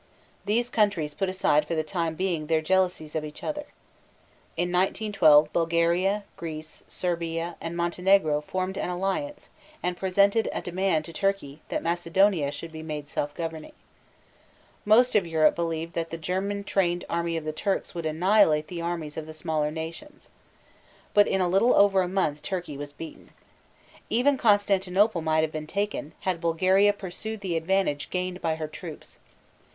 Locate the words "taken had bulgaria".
25.67-26.91